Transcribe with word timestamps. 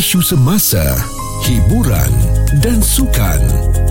isu 0.00 0.22
semasa, 0.22 0.80
hiburan 1.44 2.08
dan 2.58 2.82
sukan 2.82 3.38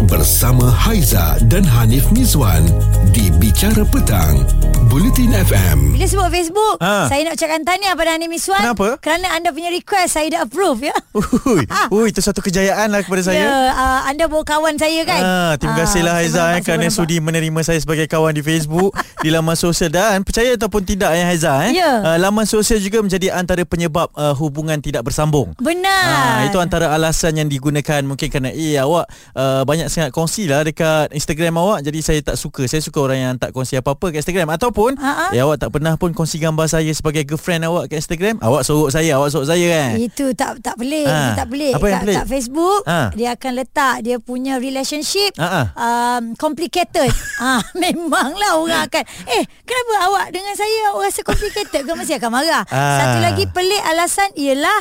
bersama 0.03 0.67
Haiza 0.67 1.39
dan 1.47 1.63
Hanif 1.63 2.11
Mizwan 2.11 2.67
di 3.15 3.31
Bicara 3.31 3.87
Petang, 3.87 4.43
Bulletin 4.91 5.31
FM. 5.31 5.95
Bila 5.95 6.03
sebut 6.03 6.27
Facebook, 6.27 6.75
Ha. 6.79 7.07
saya 7.07 7.23
nak 7.23 7.39
ucapkan 7.39 7.63
tahniah 7.63 7.95
pada 7.95 8.11
Ani 8.11 8.27
Miswan. 8.27 8.59
Kenapa? 8.59 8.99
Kerana 8.99 9.31
anda 9.31 9.55
punya 9.55 9.71
request 9.71 10.11
saya 10.11 10.27
dah 10.29 10.39
approve 10.43 10.91
ya. 10.91 10.95
Ui, 11.15 11.63
ui, 11.89 12.05
itu 12.05 12.19
satu 12.19 12.39
kejayaan 12.39 12.89
lah 12.89 12.99
kepada 12.99 13.23
saya. 13.23 13.39
Ya, 13.39 13.55
uh, 13.71 13.99
anda 14.05 14.27
bawa 14.27 14.43
kawan 14.43 14.75
saya 14.75 15.01
kan? 15.03 15.21
Ah, 15.21 15.53
terima 15.55 15.79
kasihlah 15.79 16.11
Ah, 16.11 16.19
Haiza 16.19 16.43
eh, 16.51 16.61
kerana 16.61 16.85
nampak. 16.85 16.95
sudi 16.95 17.17
menerima 17.17 17.59
saya 17.63 17.79
sebagai 17.79 18.05
kawan 18.05 18.33
di 18.33 18.41
Facebook, 18.41 18.91
di 19.23 19.29
laman 19.29 19.55
sosial 19.55 19.87
dan 19.87 20.19
percaya 20.21 20.55
ataupun 20.55 20.83
tidak 20.83 21.11
ya 21.11 21.23
Haiza 21.25 21.53
eh. 21.63 21.71
Ya. 21.75 21.91
ah, 22.05 22.17
laman 22.17 22.43
sosial 22.43 22.79
juga 22.79 22.99
menjadi 22.99 23.31
antara 23.31 23.63
penyebab 23.63 24.11
uh, 24.13 24.33
hubungan 24.33 24.79
tidak 24.79 25.05
bersambung. 25.05 25.55
Benar. 25.55 26.03
Ah, 26.03 26.39
itu 26.43 26.57
antara 26.57 26.91
alasan 26.91 27.35
yang 27.35 27.47
digunakan 27.47 28.03
mungkin 28.03 28.27
kerana 28.27 28.48
eh 28.51 28.75
awak 28.75 29.05
uh, 29.33 29.61
banyak 29.61 29.87
sangat 29.87 30.09
kongsi 30.09 30.45
lah 30.45 30.61
dekat 30.61 31.09
Instagram 31.11 31.57
awak 31.57 31.81
jadi 31.81 31.99
saya 31.99 32.19
tak 32.21 32.35
suka. 32.35 32.65
Saya 32.65 32.79
suka 32.79 32.99
orang 32.99 33.19
yang 33.19 33.33
tak 33.35 33.49
kongsi 33.49 33.75
apa-apa 33.75 34.09
kat 34.09 34.21
Instagram 34.21 34.49
ataupun 34.51 34.95
Ha-ha. 34.95 35.31
eh 35.31 35.39
awak 35.39 35.57
tak 35.57 35.69
pernah 35.69 35.95
pun 35.95 36.09
kongsi 36.09 36.37
gambar 36.37 36.65
saya 36.65 36.89
sebagai 36.89 37.23
girlfriend 37.23 37.63
awak 37.63 37.87
kat 37.87 37.99
Instagram. 37.99 38.37
Awak 38.39 38.61
sorok 38.61 38.89
saya, 38.89 39.15
awak 39.15 39.29
sorok 39.29 39.47
saya 39.47 39.65
kan. 39.65 39.91
Itu 39.97 40.31
tak 40.33 40.59
tak 40.59 40.75
pelik, 40.75 41.05
Ah, 41.05 41.33
tak 41.35 41.47
pelik. 41.47 41.73
apa 41.73 41.83
yang 41.83 41.93
kat, 41.93 42.03
pelik? 42.03 42.15
kat 42.15 42.27
Facebook 42.27 42.81
Ah. 42.83 43.07
dia 43.11 43.29
akan 43.31 43.51
letak 43.55 43.95
dia 44.01 44.15
punya 44.17 44.57
relationship 44.57 45.31
Ah, 45.35 45.45
ah. 45.45 45.65
um, 45.75 46.33
complicated. 46.35 47.09
ah 47.41 47.59
memanglah 47.73 48.55
orang 48.55 48.83
akan 48.83 49.03
eh 49.27 49.43
kenapa 49.61 49.93
awak 50.05 50.25
dengan 50.29 50.53
saya 50.53 50.91
awak 50.91 51.07
rasa 51.07 51.21
complicated 51.21 51.81
ke 51.81 51.91
mesti 51.91 52.13
akan 52.15 52.29
marah. 52.29 52.63
Ah. 52.65 52.97
Satu 52.97 53.17
lagi 53.19 53.45
pelik 53.45 53.81
alasan 53.81 54.29
ialah 54.33 54.79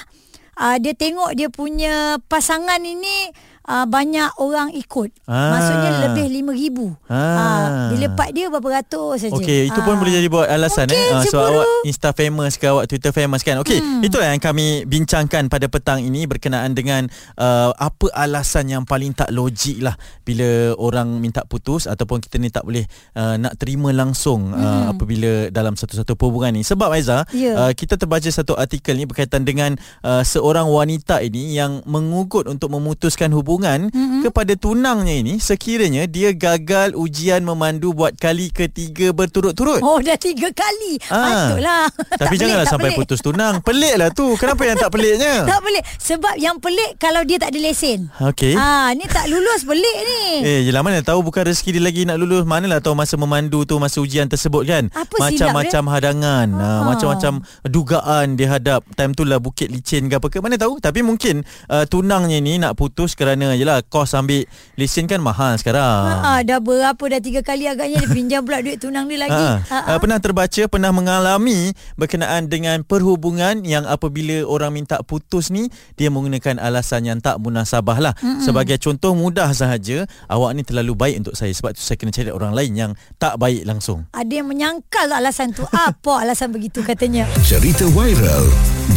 uh, 0.56 0.76
dia 0.76 0.92
tengok 0.92 1.32
dia 1.32 1.48
punya 1.48 1.94
pasangan 2.26 2.78
ini 2.78 3.30
uh, 3.68 3.84
banyak 3.84 4.30
orang 4.38 4.72
ikut. 4.72 5.12
Ah. 5.24 5.52
Maksudnya 5.52 5.90
lebih 6.08 6.26
5000. 6.32 6.96
Ah. 7.06 7.14
Ah. 7.14 7.66
dia 7.90 7.98
lepak 8.02 8.28
dia 8.32 8.48
berapa 8.48 8.68
ratus 8.74 9.16
saja. 9.22 9.34
Okey, 9.34 9.68
itu 9.68 9.80
pun 9.80 9.94
Ah. 9.94 9.98
boleh 9.98 10.12
jadi 10.14 10.28
buat 10.28 10.46
alasan 10.46 10.88
Mungkin 10.88 10.96
eh. 10.98 11.22
Sebab 11.22 11.28
cemburu. 11.28 11.52
awak 11.54 11.66
Insta 11.84 12.10
famous 12.10 12.52
ke 12.54 12.64
awak 12.64 12.84
Twitter 12.86 13.12
famous 13.12 13.42
kan. 13.42 13.58
Okey, 13.58 13.76
hmm. 13.76 14.00
itulah 14.02 14.26
yang 14.26 14.38
kami 14.38 14.66
bincangkan 14.84 15.46
pada 15.46 15.66
petang 15.66 16.00
ini 16.00 16.24
berkenaan 16.24 16.72
dengan 16.72 17.04
uh, 17.36 17.74
apa 17.74 18.08
alasan 18.14 18.70
yang 18.70 18.82
paling 18.82 19.12
tak 19.12 19.28
logik 19.28 19.80
lah 19.80 19.92
bila 20.22 20.46
orang 20.76 21.18
minta 21.18 21.42
putus 21.42 21.84
ataupun 21.84 22.18
kita 22.18 22.36
ni 22.36 22.48
tak 22.48 22.62
boleh 22.62 22.86
uh, 23.12 23.36
nak 23.36 23.56
terima 23.56 23.92
langsung 23.92 24.50
uh, 24.50 24.66
Hmm. 24.78 24.94
apabila 24.94 25.50
dalam 25.50 25.74
satu-satu 25.74 26.14
hubungan 26.14 26.54
ni. 26.54 26.62
Sebab 26.62 26.88
Aiza, 26.88 27.26
Ya. 27.32 27.52
uh, 27.58 27.72
kita 27.72 27.98
terbaca 27.98 28.24
satu 28.24 28.54
artikel 28.54 28.94
ni 28.94 29.04
berkaitan 29.04 29.42
dengan 29.42 29.74
uh, 30.00 30.22
seorang 30.22 30.64
wanita 30.64 31.18
ini 31.18 31.52
yang 31.52 31.82
mengugut 31.82 32.46
untuk 32.46 32.70
memutuskan 32.70 33.28
hubungan 33.30 33.57
Mm-mm. 33.58 34.22
kepada 34.22 34.54
tunangnya 34.54 35.18
ini 35.18 35.42
sekiranya 35.42 36.06
dia 36.06 36.30
gagal 36.30 36.94
ujian 36.94 37.42
memandu 37.42 37.90
buat 37.90 38.14
kali 38.14 38.54
ketiga 38.54 39.10
berturut-turut. 39.10 39.82
Oh 39.82 39.98
dah 39.98 40.14
tiga 40.14 40.54
kali 40.54 41.00
Ah. 41.08 41.50
Patutlah 41.50 41.86
Tapi 42.14 42.34
Tak 42.34 42.40
janganlah 42.40 42.64
pelik, 42.64 42.72
sampai 42.72 42.90
pelik. 42.90 42.98
putus 43.02 43.20
tunang. 43.20 43.54
Pelik 43.60 43.94
lah 43.96 44.08
tu. 44.12 44.34
Kenapa 44.36 44.62
yang 44.62 44.76
tak 44.76 44.90
peliknya? 44.92 45.34
Tak 45.50 45.60
pelik 45.64 45.84
Sebab 45.96 46.34
yang 46.36 46.56
pelik 46.60 47.00
Kalau 47.00 47.22
dia 47.24 47.40
tak 47.40 47.50
ada 47.50 47.58
lesen 47.58 48.12
Okey. 48.20 48.52
Ah, 48.54 48.92
Ni 48.92 49.08
tak 49.08 49.26
lulus 49.26 49.64
pelik 49.64 49.98
ni 50.04 50.22
Eh, 50.44 50.60
jelah 50.64 50.84
mana 50.84 51.00
tahu 51.00 51.24
bukan 51.24 51.48
rezeki 51.48 51.78
dia 51.78 51.82
lagi 51.82 52.02
nak 52.04 52.20
lulus. 52.20 52.44
Manalah 52.44 52.78
tahu 52.78 52.94
masa 52.94 53.16
memandu 53.16 53.64
tu, 53.64 53.76
masa 53.76 53.98
ujian 53.98 54.28
tersebut 54.28 54.64
kan. 54.64 54.84
Apa 54.92 55.16
Macam-macam 55.18 55.82
hadangan. 55.88 56.46
Ha. 56.52 56.68
Ah. 56.68 56.80
macam-macam 56.84 57.32
dugaan 57.64 58.36
dia 58.36 58.48
hadap. 58.52 58.84
Time 58.94 59.12
tu 59.14 59.24
lah 59.24 59.38
bukit 59.38 59.68
licin 59.68 60.06
ke 60.06 60.18
apa 60.18 60.26
ke. 60.28 60.38
Mana 60.40 60.56
tahu. 60.56 60.78
Tapi 60.78 61.00
mungkin 61.00 61.42
uh, 61.68 61.84
tunangnya 61.84 62.38
ni 62.38 62.58
nak 62.58 62.74
putus 62.76 63.14
kerana 63.14 63.47
yelah 63.54 63.80
kos 63.86 64.12
ambil 64.12 64.44
lesen 64.74 65.06
kan 65.06 65.22
mahal 65.22 65.54
sekarang. 65.56 66.20
Ah, 66.20 66.40
dah 66.42 66.58
berapa 66.58 66.98
dah 66.98 67.20
tiga 67.22 67.40
kali 67.40 67.70
agaknya 67.70 68.02
dia 68.04 68.10
pinjam 68.10 68.40
pula 68.42 68.60
duit 68.60 68.80
tunang 68.82 69.06
dia 69.06 69.24
lagi. 69.24 69.36
Ha, 69.36 69.50
Ha, 69.68 69.78
ha. 69.84 69.90
uh, 69.94 69.98
pernah 70.00 70.18
terbaca 70.18 70.62
pernah 70.66 70.90
mengalami 70.90 71.72
berkenaan 71.94 72.50
dengan 72.50 72.82
perhubungan 72.82 73.62
yang 73.64 73.84
apabila 73.84 74.44
orang 74.44 74.74
minta 74.74 75.00
putus 75.04 75.48
ni 75.48 75.70
dia 75.94 76.10
menggunakan 76.10 76.58
alasan 76.58 77.06
yang 77.06 77.18
tak 77.22 77.38
munasabah 77.38 77.98
lah. 78.00 78.14
Mm-hmm. 78.18 78.44
Sebagai 78.44 78.76
contoh 78.82 79.12
mudah 79.14 79.50
sahaja 79.52 80.04
awak 80.26 80.56
ni 80.56 80.62
terlalu 80.66 80.92
baik 80.96 81.16
untuk 81.24 81.34
saya 81.36 81.52
sebab 81.54 81.76
tu 81.76 81.82
saya 81.82 81.96
kena 82.00 82.10
cari 82.10 82.30
orang 82.32 82.52
lain 82.52 82.72
yang 82.74 82.90
tak 83.16 83.36
baik 83.38 83.64
langsung. 83.64 84.04
Ada 84.12 84.42
yang 84.42 84.48
menyangkal 84.48 85.08
alasan 85.12 85.52
tu. 85.54 85.64
Apa 85.68 86.24
alasan 86.24 86.50
begitu 86.50 86.80
katanya? 86.82 87.28
Cerita 87.44 87.84
viral 87.92 88.48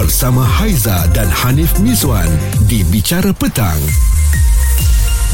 bersama 0.01 0.41
Haiza 0.41 1.05
dan 1.13 1.29
Hanif 1.29 1.77
Mizwan 1.77 2.25
di 2.65 2.81
Bicara 2.89 3.29
Petang, 3.37 3.77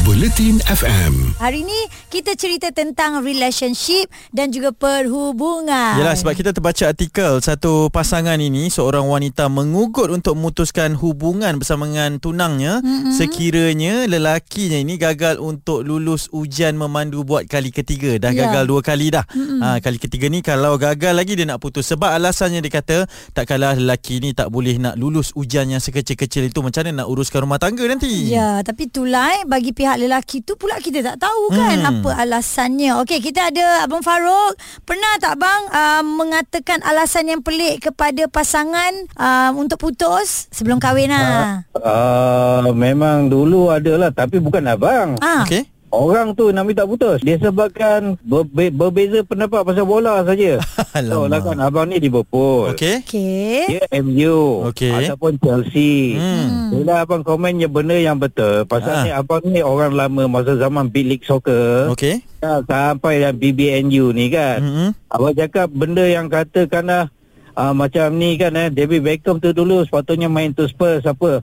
Bulletin 0.02 0.62
FM. 0.64 1.34
Hari 1.36 1.66
ni 1.66 1.80
kita 2.06 2.32
cerita 2.34 2.70
tentang 2.70 3.18
relationship 3.18 4.06
dan 4.30 4.48
juga 4.48 4.70
perhubungan. 4.70 5.98
Yalah 5.98 6.14
sebab 6.14 6.32
kita 6.32 6.54
terbaca 6.54 6.86
artikel 6.86 7.42
satu 7.42 7.90
pasangan 7.90 8.38
ini 8.38 8.70
seorang 8.70 9.04
wanita 9.04 9.46
mengugut 9.46 10.10
untuk 10.10 10.38
memutuskan 10.38 10.94
hubungan 10.94 11.58
bersama 11.58 11.86
dengan 11.86 12.18
tunangnya 12.18 12.78
mm-hmm. 12.78 13.12
sekiranya 13.14 13.94
lelakinya 14.06 14.78
ini 14.78 14.94
gagal 14.96 15.38
untuk 15.38 15.82
lulus 15.82 16.30
ujian 16.30 16.78
memandu 16.78 17.26
buat 17.26 17.46
kali 17.46 17.74
ketiga 17.74 18.18
dah 18.18 18.30
Ya. 18.30 18.46
gagal 18.46 18.64
dua 18.68 18.80
kali 18.84 19.10
dah. 19.10 19.26
Mm-hmm. 19.26 19.60
Ha 19.60 19.78
kali 19.80 19.98
ketiga 19.98 20.26
ni 20.28 20.44
kalau 20.44 20.76
gagal 20.76 21.10
lagi 21.10 21.34
dia 21.34 21.48
nak 21.48 21.58
putus 21.58 21.88
sebab 21.88 22.12
alasannya 22.12 22.60
dia 22.60 22.70
kata 22.70 22.96
tak 23.32 23.48
kalah 23.48 23.74
lelaki 23.74 24.20
ni 24.20 24.30
tak 24.30 24.52
boleh 24.52 24.78
nak 24.78 24.94
lulus 24.94 25.34
ujian 25.34 25.66
yang 25.66 25.80
sekecil-kecil 25.80 26.46
itu 26.46 26.60
macam 26.60 26.86
mana 26.86 27.02
nak 27.02 27.08
uruskan 27.08 27.42
rumah 27.42 27.56
tangga 27.56 27.82
nanti. 27.88 28.30
Ya, 28.30 28.60
tapi 28.60 28.86
itulah 28.86 29.32
eh, 29.32 29.44
bagi 29.48 29.72
pihak 29.72 29.87
lelaki 29.94 30.42
tu 30.42 30.52
pula 30.54 30.76
kita 30.76 31.00
tak 31.00 31.22
tahu 31.22 31.48
kan 31.50 31.78
Hmm. 31.78 31.90
apa 31.94 32.10
alasannya. 32.18 32.98
Okey, 33.00 33.22
kita 33.22 33.48
ada 33.48 33.86
Abang 33.86 34.02
Farouk. 34.02 34.58
Pernah 34.82 35.16
tak 35.16 35.38
bang 35.38 35.62
uh, 35.70 36.02
mengatakan 36.02 36.82
alasan 36.82 37.30
yang 37.30 37.40
pelik 37.40 37.80
kepada 37.80 38.26
pasangan 38.26 38.90
uh, 39.14 39.54
untuk 39.54 39.78
putus 39.78 40.50
sebelum 40.50 40.76
kahwin 40.76 41.08
lah? 41.08 41.62
Uh, 41.72 42.74
memang 42.74 43.30
dulu 43.30 43.70
ada 43.70 43.94
lah 43.96 44.10
Tapi 44.10 44.36
bukan 44.38 44.66
abang 44.66 45.14
Ah. 45.18 45.46
Okey. 45.46 45.77
Orang 45.88 46.32
tu 46.32 46.48
nak 46.48 46.62
minta 46.62 46.84
putus 46.84 47.16
Dia 47.18 47.36
sebabkan 47.36 48.20
berbe- 48.20 48.68
berbeza 48.68 49.22
pendapat 49.22 49.64
pasal 49.64 49.82
bola 49.82 50.20
saja 50.20 50.60
So 51.08 51.24
lah 51.24 51.40
kan 51.40 51.56
abang 51.58 51.88
ni 51.88 51.96
Liverpool 51.98 52.68
Okey. 52.70 53.00
Okey. 53.00 53.60
Dia 53.70 53.82
MU 53.98 54.68
Okey. 54.68 54.92
Ataupun 55.08 55.40
Chelsea 55.40 56.12
Hmm. 56.14 56.70
Bila 56.70 57.00
abang 57.00 57.20
komennya 57.20 57.66
benda 57.66 57.94
yang 57.94 58.16
betul 58.16 58.64
Pasal 58.64 58.94
Ah. 58.94 59.02
ni 59.02 59.10
abang 59.10 59.40
ni 59.42 59.60
orang 59.60 59.92
lama 59.92 60.28
Masa 60.28 60.54
zaman 60.54 60.86
Big 60.86 61.08
League 61.08 61.24
Soccer 61.24 61.88
Okey. 61.88 62.20
Ya, 62.38 62.60
Sampai 62.62 63.20
yang 63.20 63.32
BBNU 63.34 64.12
ni 64.12 64.28
kan 64.28 64.60
Hmm. 64.60 64.90
Abang 65.08 65.32
cakap 65.32 65.68
benda 65.68 66.04
yang 66.04 66.28
katakanlah 66.28 67.08
uh, 67.54 67.72
Macam 67.72 68.12
ni 68.12 68.36
kan 68.36 68.52
eh 68.52 68.68
David 68.68 69.00
Beckham 69.02 69.38
tu 69.38 69.50
dulu 69.50 69.80
sepatutnya 69.82 70.28
main 70.28 70.52
tu 70.52 70.64
Spurs 70.64 71.00
apa 71.02 71.40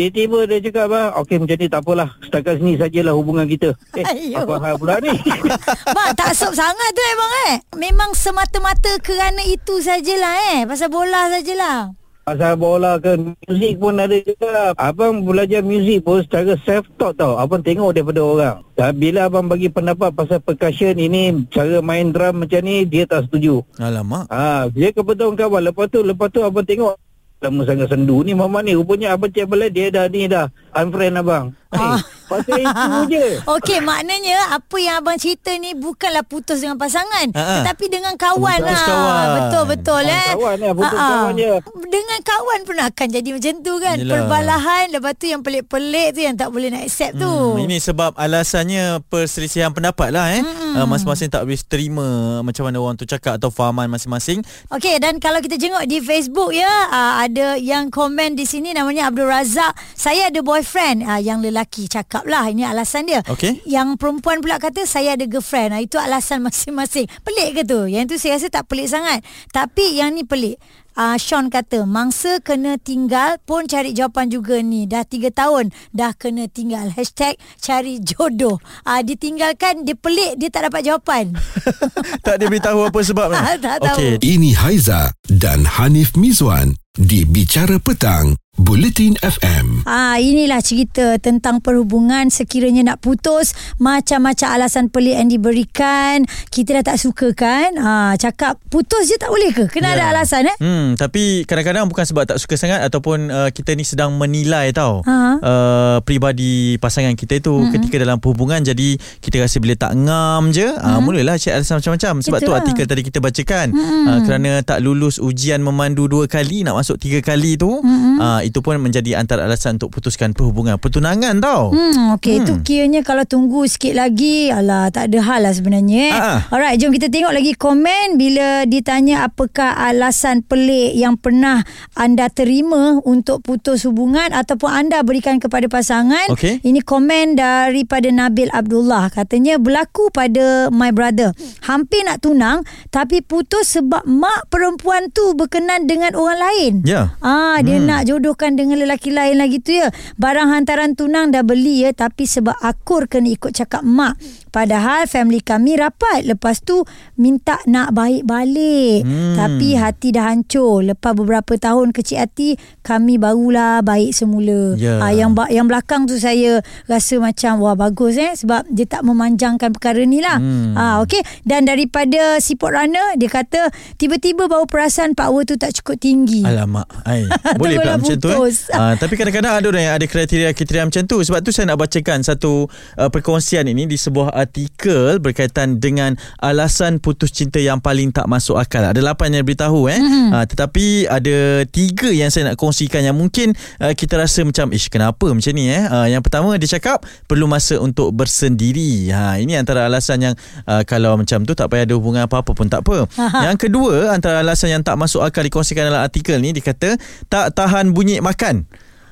Tiba-tiba 0.00 0.48
dia 0.48 0.64
cakap 0.64 0.86
bah, 0.88 1.12
Okey 1.20 1.36
macam 1.36 1.56
ni 1.60 1.68
tak 1.68 1.84
apalah 1.84 2.08
Setakat 2.24 2.56
sini 2.56 2.80
sajalah 2.80 3.12
hubungan 3.12 3.44
kita 3.44 3.76
Eh 4.00 4.04
Ayuh. 4.08 4.48
apa 4.48 4.54
hal 4.56 4.74
pula 4.80 4.96
ni 5.04 5.12
Bang, 5.96 6.16
tak 6.16 6.32
sop 6.32 6.56
sangat 6.56 6.88
tu 6.96 7.02
eh 7.04 7.14
bang 7.20 7.34
eh. 7.52 7.54
Memang 7.76 8.16
semata-mata 8.16 8.96
kerana 9.04 9.44
itu 9.44 9.76
sajalah 9.84 10.56
eh. 10.56 10.64
Pasal 10.64 10.88
bola 10.88 11.28
sajalah. 11.28 11.92
Pasal 12.24 12.56
bola 12.56 12.96
ke 12.96 13.12
Muzik 13.44 13.76
pun 13.76 14.00
ada 14.00 14.16
juga 14.24 14.72
Abang 14.80 15.20
belajar 15.20 15.60
muzik 15.60 16.00
pun 16.00 16.24
Secara 16.24 16.56
self-taught 16.64 17.20
tau 17.20 17.36
Abang 17.36 17.60
tengok 17.60 17.92
daripada 17.92 18.20
orang 18.24 18.56
Dan 18.80 18.96
bila 18.96 19.28
abang 19.28 19.52
bagi 19.52 19.68
pendapat 19.68 20.16
Pasal 20.16 20.40
percussion 20.40 20.96
ini 20.96 21.44
Cara 21.52 21.84
main 21.84 22.08
drum 22.08 22.44
macam 22.44 22.60
ni 22.64 22.88
Dia 22.88 23.04
tak 23.04 23.28
setuju 23.28 23.60
Alamak. 23.76 24.28
Ha, 24.32 24.68
dia 24.72 24.96
kebetulan 24.96 25.36
kawan. 25.36 25.60
Lepas 25.72 25.92
tu, 25.92 26.00
lepas 26.04 26.28
tu 26.28 26.44
abang 26.44 26.64
tengok. 26.64 26.96
Lama 27.40 27.64
sangat 27.64 27.88
sendu 27.88 28.20
ni 28.20 28.36
mama 28.36 28.60
ni. 28.60 28.76
Rupanya 28.76 29.16
abang 29.16 29.32
cek 29.32 29.48
balik 29.48 29.72
dia 29.72 29.88
dah 29.88 30.06
ni 30.12 30.28
dah. 30.28 30.52
Unfriend 30.76 31.16
abang. 31.24 31.56
Ah. 31.70 31.94
Eh, 31.94 32.00
pasal 32.26 32.58
itu 32.60 32.90
je. 33.14 33.26
Okey, 33.44 33.78
maknanya 33.80 34.52
apa 34.52 34.76
yang 34.76 34.98
abang 34.98 35.14
cerita 35.14 35.54
ni 35.54 35.70
bukanlah 35.72 36.22
putus 36.22 36.58
dengan 36.58 36.74
pasangan, 36.74 37.30
Ha-ha. 37.30 37.62
tetapi 37.62 37.86
dengan 37.86 38.14
kawan 38.14 38.58
Putus 38.58 38.74
lah. 38.74 38.86
kawan. 38.88 39.26
Betul 39.32 39.64
betul 39.68 40.02
Ah, 40.02 40.10
eh. 40.12 40.30
kawan 40.34 40.56
lah, 40.56 40.72
putus 40.72 40.90
Ha-ha. 40.92 41.10
kawan 41.16 41.32
je. 41.32 41.52
Dengan 41.86 42.18
kawan 42.20 42.58
pun 42.60 42.76
akan 42.76 43.06
jadi 43.08 43.28
macam 43.30 43.54
tu 43.60 43.74
kan. 43.78 43.96
Yelah. 43.96 44.12
Perbalahan 44.12 44.84
lepas 44.90 45.12
tu 45.14 45.26
yang 45.26 45.40
pelik-pelik 45.40 46.08
tu 46.10 46.20
yang 46.20 46.34
tak 46.34 46.48
boleh 46.48 46.68
nak 46.68 46.82
accept 46.84 47.14
tu. 47.16 47.30
Hmm, 47.30 47.58
ini 47.60 47.78
sebab 47.78 48.14
alasannya 48.14 48.84
perselisihan 49.04 49.70
pendapat 49.70 50.10
lah 50.10 50.26
eh. 50.32 50.42
Hmm. 50.42 50.58
Uh, 50.72 50.86
masing-masing 50.86 51.28
tak 51.28 51.42
boleh 51.42 51.58
terima 51.60 52.06
macam 52.40 52.62
mana 52.62 52.78
orang 52.78 52.94
tu 52.94 53.04
cakap 53.04 53.36
atau 53.36 53.48
fahaman 53.48 53.86
masing-masing. 53.86 54.42
Okey 54.68 54.98
dan 54.98 55.18
kalau 55.18 55.38
kita 55.38 55.54
jenguk 55.54 55.82
di 55.84 55.98
Facebook 55.98 56.50
ya 56.50 56.66
uh, 56.88 57.14
ada 57.20 57.54
yang 57.54 57.88
komen 57.88 58.34
di 58.34 58.42
sini 58.42 58.70
namanya 58.70 59.06
Abdul 59.06 59.26
Razak 59.26 59.70
saya 59.92 60.26
ada 60.26 60.40
boyfriend 60.40 61.02
uh, 61.02 61.18
yang 61.18 61.38
lelaki 61.38 61.59
cakap 61.66 62.24
lah 62.28 62.46
ini 62.48 62.64
alasan 62.64 63.08
dia 63.08 63.20
Okey. 63.26 63.64
yang 63.66 63.98
perempuan 63.98 64.40
pula 64.40 64.60
kata 64.60 64.86
saya 64.86 65.18
ada 65.18 65.26
girlfriend 65.26 65.76
itu 65.80 65.98
alasan 65.98 66.40
masing-masing 66.46 67.08
pelik 67.24 67.60
ke 67.60 67.62
tu 67.66 67.88
yang 67.90 68.06
tu 68.06 68.16
saya 68.16 68.38
rasa 68.38 68.48
tak 68.48 68.68
pelik 68.70 68.88
sangat 68.88 69.20
tapi 69.50 69.98
yang 69.98 70.14
ni 70.14 70.22
pelik 70.22 70.60
uh, 71.00 71.16
Sean 71.16 71.48
kata 71.48 71.88
mangsa 71.88 72.40
kena 72.44 72.76
tinggal 72.80 73.38
pun 73.44 73.64
cari 73.64 73.96
jawapan 73.96 74.28
juga 74.28 74.60
ni. 74.60 74.84
Dah 74.84 75.04
3 75.04 75.30
tahun 75.30 75.72
dah 75.96 76.12
kena 76.16 76.50
tinggal. 76.50 76.90
Hashtag 76.92 77.40
cari 77.60 78.00
jodoh. 78.02 78.58
Uh, 78.84 79.00
ditinggalkan 79.04 79.88
dia 79.88 79.96
pelik 79.96 80.36
dia 80.40 80.48
tak 80.52 80.68
dapat 80.68 80.84
jawapan. 80.86 81.32
tak 82.26 82.40
dia 82.40 82.46
beritahu 82.52 82.88
apa 82.88 83.00
sebab 83.00 83.28
tak 83.64 83.78
tahu. 83.80 83.96
Okey, 83.96 84.12
Ini 84.20 84.50
Haiza 84.60 85.12
dan 85.28 85.64
Hanif 85.64 86.16
Mizwan 86.16 86.76
di 86.90 87.22
Bicara 87.22 87.78
Petang, 87.78 88.34
Bulletin 88.58 89.14
FM. 89.22 89.86
Ah 89.86 90.18
inilah 90.18 90.58
cerita 90.58 91.22
tentang 91.22 91.62
perhubungan 91.62 92.34
sekiranya 92.34 92.82
nak 92.82 92.98
putus 92.98 93.54
macam-macam 93.78 94.48
alasan 94.50 94.90
pelik 94.90 95.22
yang 95.22 95.30
diberikan 95.30 96.26
kita 96.50 96.82
dah 96.82 96.90
tak 96.90 96.98
suka 96.98 97.30
kan 97.30 97.78
ah 97.78 98.18
cakap 98.18 98.58
putus 98.66 99.06
je 99.06 99.14
tak 99.16 99.30
boleh 99.30 99.54
ke 99.54 99.70
kena 99.70 99.94
Ya. 99.94 100.02
ada 100.02 100.04
alasan 100.18 100.50
eh 100.50 100.56
Hmm, 100.58 100.98
tapi 100.98 101.46
kadang-kadang 101.46 101.86
bukan 101.86 102.02
sebab 102.02 102.26
tak 102.26 102.42
suka 102.42 102.58
sangat 102.58 102.82
ataupun 102.82 103.30
uh, 103.30 103.50
kita 103.50 103.74
ni 103.74 103.86
sedang 103.86 104.18
menilai 104.18 104.74
tau. 104.74 105.06
Ha. 105.06 105.38
Uh, 105.38 105.96
peribadi 106.02 106.74
pasangan 106.78 107.14
kita 107.14 107.38
itu 107.38 107.54
mm-hmm. 107.54 107.70
ketika 107.74 107.96
dalam 108.02 108.18
perhubungan 108.18 108.62
jadi 108.62 108.98
kita 109.22 109.46
rasa 109.46 109.62
bila 109.62 109.74
tak 109.74 109.94
ngam 109.94 110.50
je, 110.50 110.66
mm-hmm. 110.66 110.90
uh, 110.90 110.98
mulalah 110.98 111.38
cari 111.38 111.54
alasan 111.54 111.78
macam-macam. 111.78 112.14
Sebab 112.18 112.38
Betul 112.38 112.46
tu 112.46 112.50
lah. 112.50 112.58
artikel 112.62 112.84
tadi 112.86 113.02
kita 113.02 113.18
bacakan 113.18 113.66
mm-hmm. 113.74 114.06
uh, 114.06 114.18
kerana 114.26 114.50
tak 114.62 114.78
lulus 114.82 115.18
ujian 115.18 115.58
memandu 115.58 116.06
dua 116.06 116.26
kali 116.26 116.62
nak 116.62 116.78
masuk 116.78 116.98
tiga 116.98 117.18
kali 117.22 117.54
tu, 117.54 117.70
mm-hmm. 117.70 118.16
uh, 118.18 118.39
itu 118.42 118.60
pun 118.64 118.76
menjadi 118.80 119.20
antara 119.20 119.46
alasan 119.46 119.76
untuk 119.76 119.94
putuskan 119.94 120.32
perhubungan 120.32 120.76
pertunangan 120.80 121.38
tau. 121.40 121.72
Hmm, 121.72 122.16
okey. 122.18 122.40
Hmm. 122.40 122.44
Itu 122.44 122.52
kiranya 122.64 123.00
kalau 123.04 123.24
tunggu 123.24 123.66
sikit 123.68 123.96
lagi, 123.96 124.48
alah, 124.50 124.88
tak 124.92 125.12
ada 125.12 125.18
hal 125.22 125.40
lah 125.44 125.52
sebenarnya. 125.52 126.00
Eh. 126.00 126.12
Ah, 126.12 126.24
ah. 126.24 126.40
Alright, 126.52 126.80
jom 126.80 126.92
kita 126.94 127.12
tengok 127.12 127.32
lagi 127.34 127.52
komen 127.54 128.16
bila 128.16 128.64
ditanya 128.64 129.28
apakah 129.28 129.76
alasan 129.76 130.40
pelik 130.44 130.96
yang 130.96 131.20
pernah 131.20 131.62
anda 131.96 132.28
terima 132.32 132.98
untuk 133.04 133.44
putus 133.44 133.84
hubungan 133.84 134.32
ataupun 134.32 134.70
anda 134.70 135.02
berikan 135.04 135.36
kepada 135.42 135.66
pasangan. 135.66 136.32
Okey. 136.32 136.62
Ini 136.64 136.80
komen 136.84 137.36
daripada 137.36 138.08
Nabil 138.08 138.48
Abdullah. 138.52 139.12
Katanya 139.12 139.58
berlaku 139.60 140.08
pada 140.14 140.70
my 140.72 140.90
brother. 140.94 141.32
Hampir 141.66 142.06
nak 142.06 142.22
tunang 142.24 142.62
tapi 142.88 143.20
putus 143.20 143.76
sebab 143.78 144.02
mak 144.08 144.50
perempuan 144.50 145.08
tu 145.12 145.32
berkenan 145.36 145.86
dengan 145.86 146.14
orang 146.16 146.38
lain. 146.40 146.72
Ya. 146.84 147.14
Ah, 147.20 147.58
dia 147.60 147.78
hmm. 147.78 147.86
nak 147.86 148.02
jodohkan 148.30 148.54
dengan 148.54 148.78
lelaki 148.78 149.10
lain 149.10 149.42
lagi 149.42 149.58
tu 149.58 149.74
ya. 149.74 149.90
Barang 150.14 150.54
hantaran 150.54 150.94
tunang 150.94 151.34
dah 151.34 151.42
beli 151.42 151.82
ya 151.82 151.90
tapi 151.90 152.30
sebab 152.30 152.54
akur 152.62 153.10
kena 153.10 153.34
ikut 153.34 153.50
cakap 153.50 153.82
mak. 153.82 154.14
Padahal 154.54 155.10
family 155.10 155.42
kami 155.42 155.74
rapat. 155.74 156.22
Lepas 156.22 156.62
tu 156.62 156.86
minta 157.18 157.58
nak 157.66 157.90
baik 157.90 158.22
balik. 158.22 159.02
Hmm. 159.02 159.34
Tapi 159.34 159.74
hati 159.74 160.14
dah 160.14 160.30
hancur. 160.30 160.86
Lepas 160.86 161.18
beberapa 161.18 161.58
tahun 161.58 161.90
kecil 161.90 162.22
hati 162.22 162.54
kami 162.86 163.18
barulah 163.18 163.82
baik 163.82 164.14
semula. 164.14 164.78
Ya. 164.78 165.02
Ah, 165.02 165.10
yang 165.10 165.34
yang 165.50 165.66
belakang 165.66 166.06
tu 166.06 166.14
saya 166.22 166.62
rasa 166.86 167.18
macam 167.18 167.58
wah 167.58 167.74
bagus 167.74 168.14
eh 168.14 168.30
sebab 168.38 168.70
dia 168.70 168.86
tak 168.86 169.02
memanjangkan 169.02 169.74
perkara 169.74 170.06
ni 170.06 170.22
lah. 170.22 170.38
Hmm. 170.38 170.78
Ah 170.78 171.02
okey 171.02 171.22
dan 171.42 171.66
daripada 171.66 172.38
Sipot 172.38 172.70
Runner 172.70 173.18
dia 173.18 173.26
kata 173.26 173.74
tiba-tiba 173.98 174.46
bau 174.46 174.70
perasan 174.70 175.18
power 175.18 175.42
tu 175.42 175.58
tak 175.58 175.74
cukup 175.82 175.98
tinggi. 175.98 176.46
Alamak 176.46 176.86
ai. 177.02 177.26
Boleh 177.60 177.80
pula 177.80 177.96
boleh 177.98 178.19
macam 178.20 178.36
tu 178.36 178.44
eh. 178.44 178.76
Uh, 178.76 178.94
tapi 179.00 179.14
kadang-kadang 179.16 179.52
ada 179.56 179.66
orang 179.66 179.84
yang 179.88 179.94
ada 179.96 180.06
kriteria-kriteria 180.06 180.84
macam 180.84 181.02
tu. 181.08 181.18
Sebab 181.24 181.40
tu 181.40 181.50
saya 181.50 181.72
nak 181.72 181.80
bacakan 181.80 182.20
satu 182.20 182.68
uh, 183.00 183.08
perkongsian 183.08 183.64
ini 183.66 183.88
di 183.88 183.96
sebuah 183.96 184.36
artikel 184.36 185.16
berkaitan 185.18 185.80
dengan 185.80 186.20
alasan 186.44 187.00
putus 187.00 187.32
cinta 187.32 187.56
yang 187.56 187.80
paling 187.80 188.12
tak 188.12 188.28
masuk 188.28 188.60
akal. 188.60 188.84
Ada 188.84 189.00
lapan 189.00 189.40
yang 189.40 189.44
beritahu 189.48 189.88
eh. 189.88 189.96
Mm-hmm. 189.96 190.26
Uh, 190.36 190.44
tetapi 190.44 190.86
ada 191.08 191.64
tiga 191.70 192.12
yang 192.12 192.28
saya 192.28 192.52
nak 192.52 192.56
kongsikan 192.60 193.00
yang 193.00 193.16
mungkin 193.16 193.56
uh, 193.80 193.96
kita 193.96 194.20
rasa 194.20 194.44
macam 194.44 194.74
ish 194.76 194.92
kenapa 194.92 195.30
macam 195.32 195.52
ni 195.54 195.70
eh. 195.70 195.84
Uh, 195.86 196.06
yang 196.10 196.20
pertama 196.20 196.52
dia 196.60 196.68
cakap 196.76 197.00
perlu 197.24 197.46
masa 197.46 197.80
untuk 197.80 198.12
bersendiri. 198.12 199.08
Ha 199.14 199.40
ini 199.40 199.56
antara 199.56 199.86
alasan 199.86 200.20
yang 200.20 200.34
uh, 200.66 200.82
kalau 200.84 201.16
macam 201.16 201.46
tu 201.46 201.54
tak 201.54 201.70
payah 201.70 201.86
ada 201.86 201.94
hubungan 201.96 202.26
apa-apa 202.26 202.52
pun 202.52 202.66
tak 202.66 202.82
apa. 202.84 203.06
yang 203.46 203.54
kedua 203.54 204.10
antara 204.10 204.42
alasan 204.42 204.74
yang 204.74 204.82
tak 204.82 204.98
masuk 204.98 205.22
akal 205.22 205.46
dikongsikan 205.46 205.86
dalam 205.86 206.02
artikel 206.02 206.36
ni 206.42 206.50
dia 206.50 206.64
kata 206.64 206.98
tak 207.30 207.54
tahan 207.54 207.94
bunyi 207.94 208.09
makan. 208.18 208.66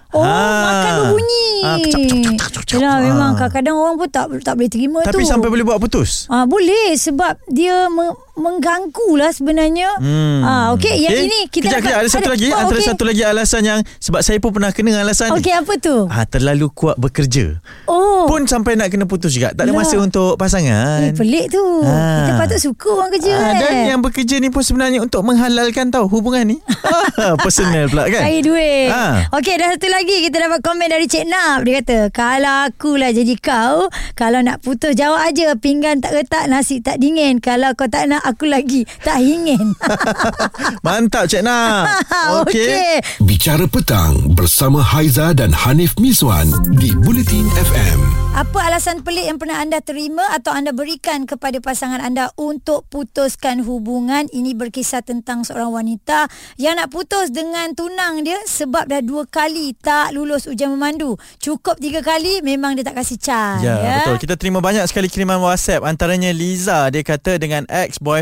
Oh, 0.08 0.24
makan 0.24 0.92
berbunyi. 1.04 1.46
Ah, 1.60 1.76
kecap, 1.78 2.00
kecap, 2.00 2.18
kecap, 2.24 2.50
kecap. 2.64 2.78
Yalah, 2.80 2.98
memang 3.04 3.30
Ah. 3.30 3.36
kadang-kadang 3.36 3.76
orang 3.76 3.94
pun 3.94 4.08
tak 4.08 4.24
tak 4.40 4.54
boleh 4.56 4.70
terima 4.72 4.98
tu. 5.04 5.12
Tapi 5.12 5.22
sampai 5.22 5.48
boleh 5.52 5.62
buat 5.62 5.78
putus. 5.78 6.24
Ah 6.26 6.42
boleh 6.42 6.96
sebab 6.96 7.36
dia 7.46 7.86
me- 7.86 8.16
mengganggu 8.38 9.10
lah 9.14 9.30
sebenarnya. 9.30 9.90
Hmm. 9.98 10.40
Ah 10.40 10.66
okey 10.72 10.94
yang 10.98 11.12
Okey. 11.12 11.26
ini 11.26 11.38
kita 11.48 11.66
kejap, 11.68 11.80
kejap, 11.82 11.98
ada 11.98 12.08
satu 12.08 12.28
lagi, 12.30 12.48
oh, 12.48 12.56
antara 12.56 12.78
okey. 12.78 12.88
satu 12.88 13.02
lagi 13.02 13.22
alasan 13.22 13.62
yang 13.62 13.78
sebab 13.98 14.20
saya 14.22 14.38
pun 14.38 14.50
pernah 14.50 14.70
kena 14.70 15.02
alasan 15.02 15.34
ni. 15.34 15.42
Okey 15.42 15.54
apa 15.54 15.72
tu? 15.76 16.06
Ah 16.06 16.24
terlalu 16.24 16.70
kuat 16.70 16.96
bekerja. 16.96 17.58
Oh. 17.84 18.24
Pun 18.24 18.44
sampai 18.44 18.74
nak 18.74 18.88
kena 18.88 19.04
putus 19.04 19.32
juga. 19.32 19.50
Tak 19.50 19.64
ada 19.64 19.72
Lah. 19.72 19.78
masa 19.78 19.96
untuk 19.96 20.36
pasangan. 20.36 21.02
Eh, 21.02 21.12
pelik 21.12 21.50
tu. 21.50 21.64
Ah. 21.82 22.22
Kita 22.22 22.32
patut 22.36 22.58
suka 22.58 22.88
orang 22.94 23.10
kerja 23.10 23.30
Ah, 23.30 23.50
eh. 23.50 23.58
dan 23.58 23.72
yang 23.88 24.00
bekerja 24.00 24.36
ni 24.38 24.48
pun 24.48 24.60
sebenarnya 24.60 25.00
untuk 25.00 25.22
menghalalkan 25.22 25.88
tau 25.88 26.06
hubungan 26.06 26.46
ni. 26.46 26.56
Ah, 27.18 27.34
Personal 27.34 27.90
pula 27.90 28.06
kan. 28.06 28.22
Cari 28.22 28.40
duit. 28.40 28.88
Ah. 28.88 29.26
Okey, 29.32 29.58
dah 29.58 29.74
satu 29.74 29.88
lagi 29.88 30.22
kita 30.22 30.38
dapat 30.38 30.62
komen 30.62 30.86
dari 30.86 31.04
Cik 31.04 31.26
Nap. 31.26 31.66
Dia 31.66 31.82
kata, 31.82 31.98
kalau 32.08 32.56
akulah 32.64 33.10
jadi 33.10 33.34
kau, 33.34 33.90
kalau 34.14 34.38
nak 34.38 34.62
putus 34.62 34.94
jawab 34.94 35.18
aja 35.20 35.50
pinggan 35.54 35.98
tak 35.98 36.14
retak, 36.14 36.46
nasi 36.46 36.78
tak 36.78 36.98
dingin. 36.98 37.38
Kalau 37.38 37.74
kau 37.74 37.90
tak 37.90 38.06
nak 38.06 38.22
aku 38.28 38.44
lagi, 38.44 38.84
tak 39.00 39.24
ingin. 39.24 39.72
Mantap 40.84 41.24
Cik 41.24 41.40
Nak. 41.40 42.04
Okey. 42.44 42.68
Okey. 42.68 42.94
Bicara 43.24 43.64
Petang 43.64 44.36
bersama 44.36 44.84
Haiza 44.84 45.32
dan 45.32 45.50
Hanif 45.56 45.96
Mizwan 45.96 46.52
di 46.76 46.92
Bulletin 46.92 47.48
FM. 47.56 48.28
Apa 48.38 48.70
alasan 48.70 49.02
pelik 49.02 49.26
yang 49.26 49.34
pernah 49.34 49.58
anda 49.58 49.82
terima 49.82 50.22
atau 50.30 50.54
anda 50.54 50.70
berikan 50.70 51.26
kepada 51.26 51.58
pasangan 51.58 51.98
anda 51.98 52.30
untuk 52.38 52.86
putuskan 52.86 53.66
hubungan? 53.66 54.30
Ini 54.30 54.54
berkisah 54.54 55.02
tentang 55.02 55.42
seorang 55.42 55.74
wanita 55.74 56.30
yang 56.54 56.78
nak 56.78 56.94
putus 56.94 57.34
dengan 57.34 57.74
tunang 57.74 58.22
dia 58.22 58.38
sebab 58.46 58.86
dah 58.86 59.02
dua 59.02 59.26
kali 59.26 59.74
tak 59.74 60.14
lulus 60.14 60.46
ujian 60.46 60.70
memandu. 60.70 61.18
Cukup 61.42 61.82
tiga 61.82 61.98
kali 61.98 62.38
memang 62.46 62.78
dia 62.78 62.86
tak 62.86 63.02
kasih 63.02 63.18
chance. 63.18 63.64
Ya, 63.64 63.74
ya, 63.74 63.96
betul. 64.06 64.22
Kita 64.22 64.38
terima 64.38 64.62
banyak 64.62 64.86
sekali 64.86 65.10
kiriman 65.10 65.42
WhatsApp. 65.42 65.82
Antaranya 65.82 66.30
Liza, 66.30 66.94
dia 66.94 67.02
kata 67.02 67.42
dengan 67.42 67.66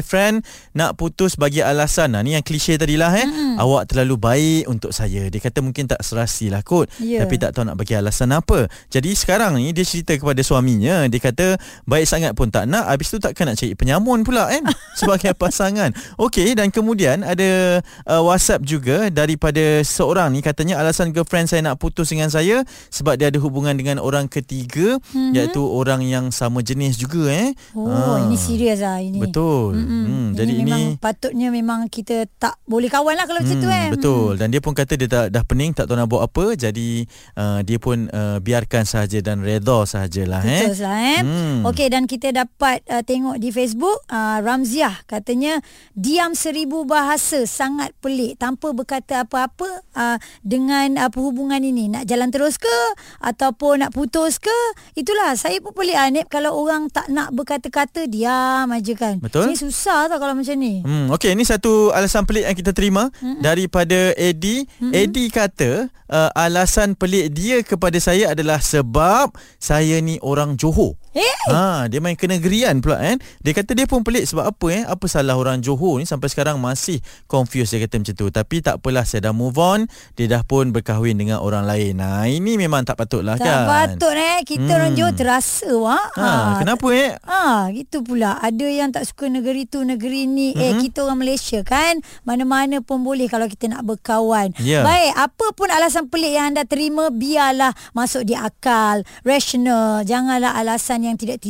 ex-boyfriend 0.01 0.45
nak 0.77 0.95
putus 0.95 1.35
bagi 1.35 1.65
alasan. 1.65 2.15
Nah, 2.15 2.23
ni 2.23 2.37
yang 2.37 2.45
klise 2.45 2.77
tadilah 2.77 3.13
eh. 3.17 3.27
Hmm. 3.27 3.57
Awak 3.57 3.93
terlalu 3.93 4.17
baik 4.21 4.63
untuk 4.69 4.93
saya. 4.93 5.27
Dia 5.33 5.41
kata 5.41 5.65
mungkin 5.65 5.89
tak 5.89 6.01
serasi 6.05 6.53
lah 6.53 6.61
kot. 6.61 6.89
Ya. 7.01 7.25
Tapi 7.25 7.41
tak 7.41 7.57
tahu 7.57 7.65
nak 7.65 7.81
bagi 7.81 7.97
alasan 7.97 8.33
apa. 8.33 8.69
Jadi 8.93 9.17
sekarang 9.17 9.57
ni 9.57 9.73
dia 9.73 9.83
cerita 9.83 10.13
kepada 10.15 10.39
suaminya. 10.45 11.09
Dia 11.09 11.21
kata 11.21 11.57
baik 11.89 12.07
sangat 12.07 12.33
pun 12.37 12.53
tak 12.53 12.69
nak. 12.69 12.87
Habis 12.87 13.09
tu 13.11 13.19
takkan 13.19 13.49
nak 13.49 13.57
cari 13.57 13.73
penyamun 13.75 14.23
pula 14.23 14.53
kan. 14.53 14.65
Sebagai 15.01 15.33
pasangan. 15.37 15.93
Okey 16.21 16.57
dan 16.57 16.69
kemudian 16.69 17.25
ada 17.25 17.81
uh, 18.09 18.23
WhatsApp 18.25 18.65
juga 18.65 19.09
daripada 19.09 19.81
seorang 19.83 20.33
ni 20.33 20.41
katanya 20.41 20.81
alasan 20.81 21.13
girlfriend 21.13 21.49
saya 21.49 21.65
nak 21.65 21.81
putus 21.81 22.13
dengan 22.13 22.29
saya 22.29 22.65
sebab 22.93 23.17
dia 23.17 23.29
ada 23.29 23.39
hubungan 23.41 23.77
dengan 23.77 24.01
orang 24.01 24.29
ketiga 24.29 24.97
mm-hmm. 25.01 25.33
iaitu 25.37 25.61
orang 25.61 26.01
yang 26.05 26.29
sama 26.33 26.61
jenis 26.61 26.97
juga 26.97 27.29
eh. 27.33 27.51
Oh, 27.77 27.89
Ah. 27.97 28.29
ini 28.29 28.37
serius 28.37 28.81
lah 28.81 29.01
ini. 29.01 29.19
Betul. 29.21 29.76
Mm-mm. 29.77 30.05
Hmm, 30.07 30.29
ini 30.33 30.37
jadi 30.37 30.53
memang 30.65 30.81
ini 30.81 30.97
patutnya 30.97 31.49
memang 31.53 31.81
kita 31.93 32.25
tak 32.41 32.57
boleh 32.65 32.89
kawan 32.89 33.15
lah 33.15 33.29
kalau 33.29 33.45
macam 33.45 33.59
tu 33.61 33.69
eh. 33.69 33.89
Betul 33.93 34.33
dan 34.41 34.49
dia 34.49 34.61
pun 34.65 34.73
kata 34.73 34.97
dia 34.97 35.09
dah, 35.09 35.25
dah 35.29 35.45
pening 35.45 35.77
tak 35.77 35.87
tahu 35.87 35.97
nak 36.01 36.09
buat 36.09 36.25
apa 36.25 36.57
jadi 36.57 36.89
uh, 37.37 37.61
dia 37.61 37.79
pun 37.79 38.09
uh, 38.09 38.41
biarkan 38.41 38.89
sahaja 38.89 39.21
dan 39.21 39.45
redha 39.45 39.85
sahajalah 39.85 40.41
eh. 40.43 40.67
Betul 40.67 40.77
lah 40.81 40.97
eh. 40.97 41.21
Hmm. 41.21 41.59
Okey 41.69 41.89
dan 41.93 42.09
kita 42.09 42.33
dapat 42.33 42.81
uh, 42.89 43.05
tengok 43.05 43.37
di 43.37 43.53
Facebook 43.53 44.03
uh, 44.09 44.41
Ramziah 44.41 45.05
katanya 45.05 45.61
diam 45.93 46.33
seribu 46.33 46.89
bahasa 46.89 47.45
sangat 47.45 47.93
pelik 48.01 48.41
tanpa 48.41 48.73
berkata 48.73 49.29
apa-apa 49.29 49.69
uh, 49.93 50.17
dengan 50.41 50.97
uh, 50.97 51.11
perhubungan 51.13 51.61
ini 51.61 51.93
nak 51.93 52.09
jalan 52.09 52.33
terus 52.33 52.57
ke 52.57 52.79
ataupun 53.21 53.85
nak 53.85 53.93
putus 53.93 54.41
ke 54.41 54.59
itulah 54.97 55.37
saya 55.37 55.61
pun 55.61 55.77
pelik 55.77 55.99
Anip 55.99 56.27
kalau 56.33 56.57
orang 56.57 56.89
tak 56.93 57.09
nak 57.11 57.33
berkata-kata 57.35 58.07
diam 58.07 58.69
aja 58.71 58.93
kan. 58.97 59.19
Betul. 59.19 59.51
Ini 59.51 59.66
susah 59.69 60.07
tau 60.11 60.19
kalau 60.23 60.35
macam 60.35 60.57
ni. 60.57 60.83
Hmm, 60.83 61.11
okey, 61.15 61.35
ini 61.35 61.43
satu 61.43 61.91
alasan 61.91 62.25
pelik 62.25 62.47
yang 62.47 62.57
kita 62.57 62.73
terima 62.73 63.11
mm-hmm. 63.11 63.43
daripada 63.43 64.15
Eddie. 64.15 64.67
Mm-hmm. 64.79 64.93
Eddie 64.95 65.29
kata 65.31 65.71
uh, 66.11 66.31
alasan 66.35 66.95
pelik 66.95 67.35
dia 67.35 67.61
kepada 67.67 67.99
saya 67.99 68.33
adalah 68.33 68.63
sebab 68.63 69.35
saya 69.59 69.99
ni 70.03 70.23
orang 70.23 70.55
Johor. 70.55 70.95
Eh, 71.17 71.35
Ha, 71.49 71.89
dia 71.89 71.99
main 71.99 72.13
kenegerian 72.13 72.79
pula 72.79 72.99
kan. 72.99 73.17
Dia 73.41 73.53
kata 73.53 73.73
dia 73.73 73.87
pun 73.87 74.03
pelik 74.03 74.27
sebab 74.27 74.45
apa 74.47 74.67
eh? 74.69 74.83
Apa 74.85 75.07
salah 75.07 75.33
orang 75.33 75.59
Johor 75.59 75.97
ni 75.97 76.05
sampai 76.05 76.29
sekarang 76.29 76.59
masih 76.59 77.01
confused 77.25 77.71
dia 77.71 77.81
kata 77.81 77.97
macam 77.97 78.15
tu. 78.15 78.27
Tapi 78.29 78.57
tak 78.61 78.79
apalah 78.79 79.03
saya 79.03 79.25
dah 79.25 79.35
move 79.35 79.57
on. 79.57 79.89
Dia 80.13 80.29
dah 80.29 80.43
pun 80.43 80.71
berkahwin 80.71 81.17
dengan 81.17 81.39
orang 81.39 81.65
lain. 81.65 81.97
Nah, 81.97 82.27
ini 82.27 82.55
memang 82.55 82.83
tak 82.83 82.99
patutlah 82.99 83.35
tak 83.35 83.47
kan. 83.47 83.65
patut 83.65 84.13
eh 84.13 84.45
kita 84.45 84.67
Hmm. 84.67 84.77
orang 84.77 84.93
Johor 84.93 85.15
terasa 85.15 85.71
wak. 85.73 86.09
Ha, 86.15 86.29
kenapa 86.59 86.87
eh? 86.91 87.11
Ah, 87.23 87.71
gitu 87.71 88.03
pula. 88.03 88.37
Ada 88.37 88.67
yang 88.67 88.91
tak 88.91 89.07
suka 89.07 89.27
negeri 89.27 89.65
tu 89.65 89.81
negeri 89.81 90.27
ni 90.27 90.51
mm-hmm. 90.51 90.61
eh 90.61 90.73
kita 90.83 91.01
orang 91.01 91.23
Malaysia 91.23 91.63
kan 91.63 91.97
mana-mana 92.23 92.83
pun 92.83 93.01
boleh 93.01 93.25
kalau 93.25 93.47
kita 93.47 93.67
nak 93.67 93.83
berkawan 93.83 94.51
Ya. 94.59 94.83
baik 94.83 95.15
apa 95.15 95.47
pun 95.53 95.71
alasan 95.71 96.07
pelik 96.07 96.35
yang 96.35 96.51
anda 96.51 96.63
terima 96.63 97.09
biarlah 97.09 97.71
masuk 97.93 98.23
di 98.23 98.35
akal 98.35 99.07
rational 99.23 100.03
janganlah 100.03 100.53
alasan 100.53 101.06
yang 101.07 101.17
tidak-tidak 101.17 101.47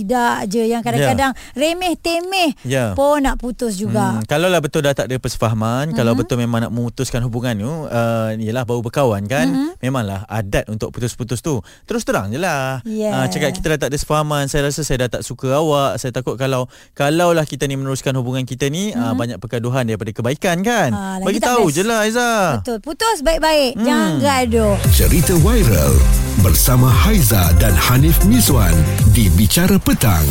je 0.47 0.63
yang 0.63 0.81
kadang-kadang 0.81 1.33
remeh 1.53 1.97
temeh 1.97 2.53
Ya. 2.63 2.93
pun 2.93 3.19
nak 3.19 3.37
putus 3.37 3.75
juga 3.75 3.97
Hmm, 4.13 4.25
kalau 4.25 4.47
lah 4.47 4.59
betul 4.59 4.81
dah 4.81 4.93
tak 4.93 5.07
ada 5.07 5.17
persefahaman, 5.17 5.89
mm-hmm. 5.89 5.97
kalau 5.97 6.13
betul 6.13 6.37
memang 6.37 6.61
nak 6.61 6.71
memutuskan 6.71 7.21
hubungan 7.21 7.57
tu, 7.57 7.73
uh, 7.87 8.31
yalah 8.35 8.63
baru 8.63 8.81
berkawan 8.81 9.25
kan, 9.25 9.47
mm-hmm. 9.47 9.81
memanglah 9.81 10.23
adat 10.27 10.67
untuk 10.67 10.91
putus-putus 10.91 11.41
tu. 11.41 11.59
Terus 11.85 12.03
terang 12.03 12.29
je 12.29 12.37
lah. 12.37 12.81
Yeah. 12.83 13.15
Ah, 13.15 13.27
cakap 13.27 13.51
kita 13.51 13.67
dah 13.73 13.79
tak 13.79 13.91
ada 13.91 13.99
sefahaman, 13.99 14.47
saya 14.47 14.67
rasa 14.67 14.83
saya 14.83 15.07
dah 15.07 15.17
tak 15.17 15.23
suka 15.23 15.55
awak, 15.55 15.97
saya 15.97 16.11
takut 16.11 16.35
kalau 16.35 16.67
kalau 16.93 17.31
lah 17.31 17.43
kita 17.43 17.65
ni 17.65 17.75
meneruskan 17.75 18.15
hubungan 18.15 18.43
kita 18.43 18.67
ni, 18.67 18.91
mm-hmm. 18.91 19.01
uh, 19.03 19.15
banyak 19.15 19.39
pergaduhan 19.39 19.83
daripada 19.83 20.13
kebaikan 20.13 20.61
kan. 20.61 20.91
Lagi 20.93 21.25
Bagi 21.27 21.41
tahu 21.41 21.65
best. 21.65 21.75
je 21.75 21.83
lah 21.83 21.99
Aiza. 22.01 22.31
betul 22.59 22.79
putus 22.79 23.19
baik-baik 23.21 23.73
Hmm. 23.73 23.85
jangan 23.85 24.13
gaduh 24.19 24.75
Cerita 24.91 25.33
viral 25.37 25.95
bersama 26.43 26.89
Haiza 26.91 27.53
dan 27.57 27.73
Hanif 27.73 28.21
Miswan 28.29 28.75
di 29.15 29.29
Bicara 29.33 29.81
Petang. 29.81 30.27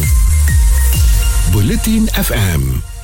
Buletin 1.49 2.05
FM. 2.13 2.94